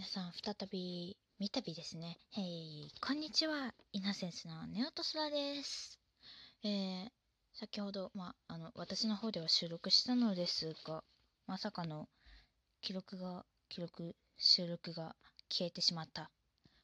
[0.00, 2.16] 皆さん、再び、三度ですね。
[2.30, 3.74] へい、こんにちは。
[3.92, 6.00] イナセンスのネオトスラです。
[6.64, 7.08] えー、
[7.52, 11.04] 先ほど、ま、あの、私の方では収録したのですが、
[11.46, 12.08] まさかの
[12.80, 15.14] 記録が、記録、収録が
[15.50, 16.30] 消えてしまった。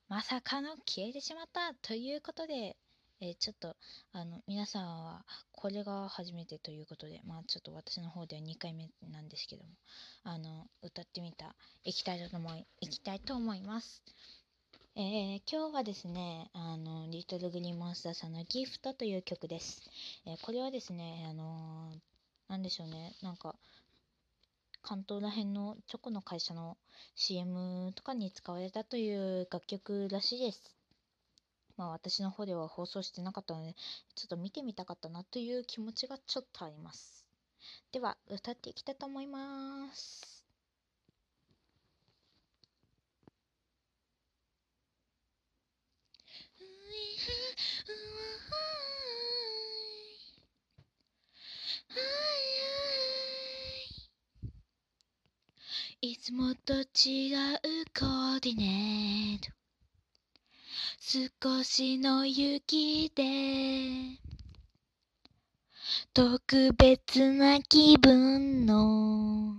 [0.08, 2.76] まさかの消えてしまったということで、
[3.20, 3.74] えー、ちょっと、
[4.12, 9.70] あの、皆さんは、これが初めてということで、まあ、ちょっと私の方では2回目なんですけども、
[10.24, 14.02] あの、歌ってみた、いきたいと思い、いきたいと思います。
[14.96, 19.80] えー、今日はですね、あの、リトルグリーンモンスターさんのギフトという曲です。
[20.26, 21.98] えー、これはですね、あのー、
[22.48, 23.56] なんでしょうね、なんか、
[24.82, 26.76] 関東ら辺のチョコの会社の
[27.14, 30.75] CM とかに使われたという楽曲らしいです。
[31.76, 33.74] まあ私の方では放送してなかったので、
[34.14, 37.26] ちょっと見てみたかったなという気持ちがちょっとあります。
[37.92, 40.44] では、歌っていきたいと思います。
[56.02, 56.84] いつもと違う
[57.98, 59.65] コーディネート
[61.16, 63.24] 少しの雪で
[66.12, 69.54] 特別な気分の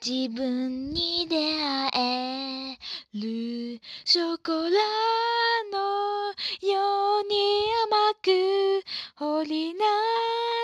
[0.00, 1.90] 自分に出会
[2.72, 2.78] え
[3.12, 4.70] るショコラ
[5.72, 6.28] の
[6.62, 8.84] ように甘く
[9.16, 9.84] 掘りな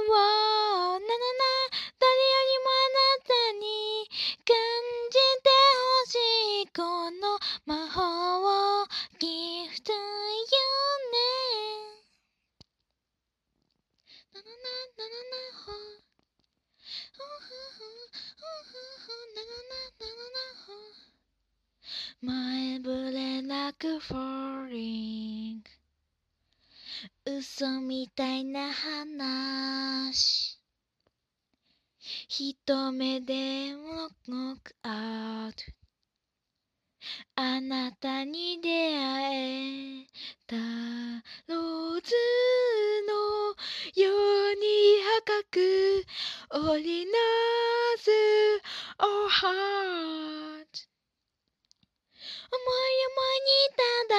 [0.09, 1.13] oh, ななな
[1.99, 4.09] 誰よりもあなたに
[4.45, 4.53] 感
[5.09, 6.13] じてほし
[6.63, 8.03] いこの魔法
[8.83, 8.87] を
[9.19, 9.99] ギフトよ
[11.13, 11.19] ね。
[14.35, 15.73] ななななななほ。
[17.17, 17.89] ほほほ
[19.07, 20.73] ほなななななほ。
[22.21, 24.38] 前触れなく falling
[27.41, 30.59] 嘘みたいな話。
[32.29, 35.57] 一目でも動くアート
[37.37, 40.07] あなたに出会え
[40.49, 40.57] た
[41.47, 42.15] ローズ
[43.07, 43.15] の
[43.95, 44.11] よ
[44.53, 44.67] うに
[45.19, 46.05] 赤く
[46.51, 47.13] 織りな
[47.99, 48.11] す
[48.99, 50.89] Oh heart
[52.51, 54.19] 思い思いにただ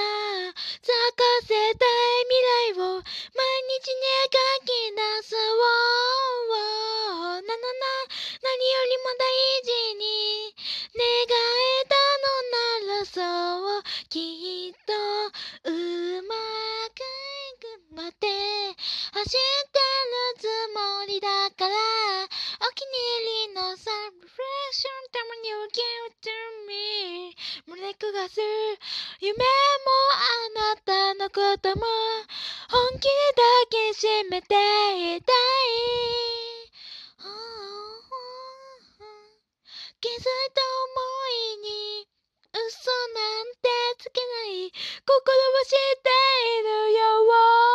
[0.82, 1.90] 咲かせたい
[2.26, 2.59] 未来。
[3.80, 3.96] に
[4.28, 4.36] 書
[4.66, 5.36] き出す
[7.40, 7.88] ななな
[8.44, 9.24] 何よりも大
[9.64, 10.04] 事に
[10.94, 14.92] 願えたのならそうきっと
[15.64, 15.72] う
[16.24, 16.36] ま
[16.92, 18.28] くいくまで
[19.14, 20.44] 走ってるつ
[20.76, 22.92] もりだからお気に
[23.48, 26.28] 入りのサブレッションたまに You give to
[26.68, 27.36] me
[27.66, 28.42] 胸くがす
[29.22, 29.46] 夢も
[30.14, 31.86] あなたのことも。
[32.72, 34.54] 本気で抱きしめて
[35.16, 35.36] いたい。
[40.00, 40.22] 気づい
[40.54, 40.96] た思
[41.34, 42.08] いに
[42.54, 44.72] 嘘なんてつけない。
[44.72, 46.10] 心は知って
[46.60, 47.69] いるよ。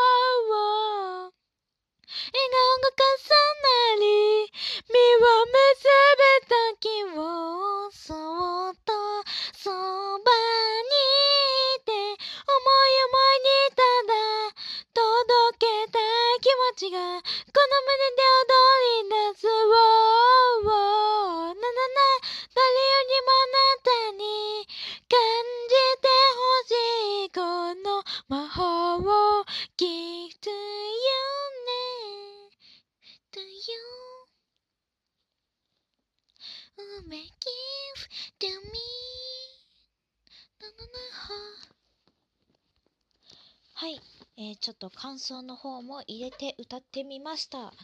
[43.85, 44.01] はい、
[44.39, 47.75] えー、ちょっと感想の方も入れて歌ってみました。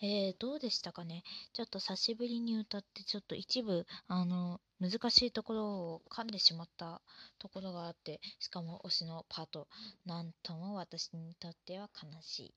[0.00, 1.24] えー、どうでしたかね？
[1.52, 7.00] ちょっと久しぶりに歌ってちょっと一部あの難しいところを噛んでしまった
[7.40, 9.66] ところがあってしかも推しのパート
[10.06, 12.54] なんとも私にとっては悲しい。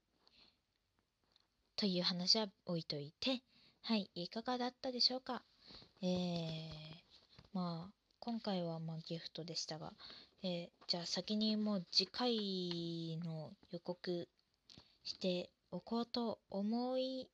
[1.77, 3.41] という話は置いといて
[3.81, 4.11] はい。
[4.13, 5.41] いかがだったでしょうか？
[6.03, 6.09] えー、
[7.51, 9.91] まあ今回はまギフトでしたが
[10.43, 14.27] えー、じゃあ先にもう次回の予告
[15.03, 17.29] しておこうと思い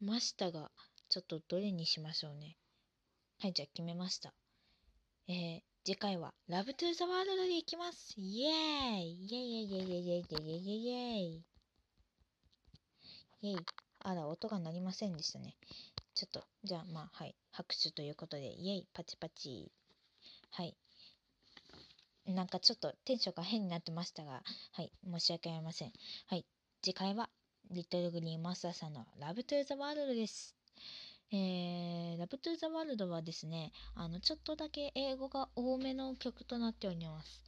[0.00, 0.70] ましたが、
[1.08, 2.56] ちょっとどれにしましょうね。
[3.40, 4.34] はい、じゃあ決めました。
[5.28, 11.42] えー、次回は Love to the World でいきますイエーイイエイイエイイエイイエイイエイイエイイエイイエイ
[13.42, 13.56] イエイ
[14.00, 15.56] あら、音が鳴りませんでしたね。
[16.14, 17.36] ちょっと、じゃあ、まあ、はい。
[17.52, 19.70] 拍手ということで、イエイパチパチ。
[20.50, 20.76] はい。
[22.28, 24.42] なんかちょっとテンションが変になってましたが、
[24.72, 24.92] はい。
[25.02, 25.92] 申し訳ありません。
[26.26, 26.44] はい。
[26.82, 27.30] 次回は、
[27.70, 30.54] リトルグリーンマスターさんの Love to the World です。
[31.32, 37.42] えー、Love to the World はですね、あの、ちょっとだけ英語が多めの曲となっております。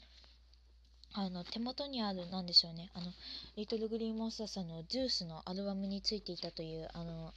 [1.13, 3.13] あの、手元にある、なんでしょうね、あの、
[3.57, 7.35] リトルグリーンモンスターさんのジュースのアルバムについていたという、あの、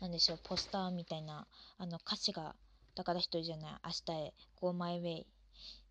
[0.00, 1.46] なんでしょう、ポスターみたいな、
[1.78, 2.54] あの、歌詞が、
[2.94, 5.24] だから一人じゃない、明日へ、Go My Way、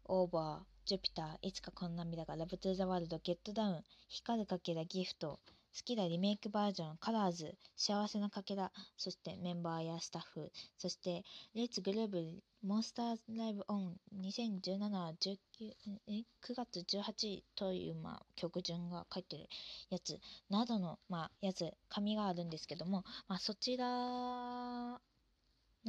[0.06, 5.39] Over、Jupiter、いつかこの涙が、Love to the World、Get Down、光るかけらギフト、
[5.74, 11.24] 好きなリメイクバージョン、カラーズ、幸せなかけら、そしてメンバーやスタッフ、そして
[11.54, 15.74] レッツグルーブモンスターズライブオン2017 19
[16.07, 19.48] え9月18という、まあ、曲順が書いてる
[19.89, 20.19] やつ
[20.50, 25.00] などの、まあ、やつ、紙があるんですけども、まあ、そちらの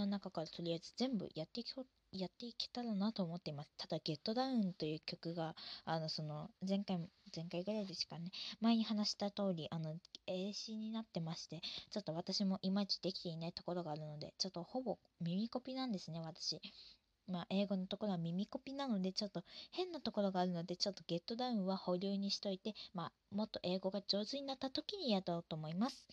[0.06, 3.70] 中からとりあえず全部やっていこうやっていけたらなと思っています。
[3.76, 6.98] ただ、ゲットダウンという曲が、あの、その、前回、
[7.34, 8.30] 前回ぐらいですかね、
[8.60, 11.60] 前に話した通り、あの、英詞になってまして、
[11.90, 16.60] ちょっと私もいまいちできていないところがあるので、ちょっとほぼ耳コピなんですね、私。
[17.32, 26.06] まあ、英語のところは耳コピなので、ちょっと変なところがあるので、ちょっとゲットダウンは保留にしといて、まあ、もっと英語が上手になった時にやろうと思います。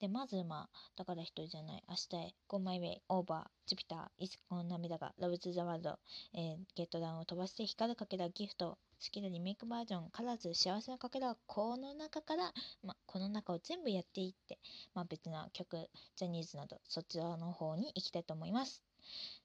[0.00, 5.98] で、まず、まあ、だから一人じゃない、明日へ、Go My Way、Over、Jupiter、いつこの涙が、Love to the World、
[6.34, 12.52] えー、ゲットダウンを飛ばして光るかけらギフト、好きなリメイクバージョン、カラーズ、幸せなかけらは、この中から、
[12.84, 14.58] まあ、この中を全部やっていって、
[14.94, 18.82] まあ、別な曲、ジャニーズなど、そちらの方に行きたいと思います。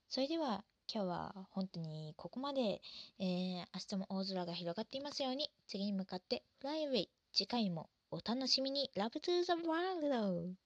[0.10, 0.64] それでは、
[0.94, 2.82] 今日は本当にここまで、
[3.20, 10.65] えー、明日も大空が広がっていますように、次に向かってフライウェイ次回もお楽しみに Love to the World!